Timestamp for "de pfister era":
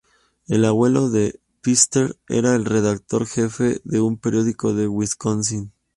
1.11-2.55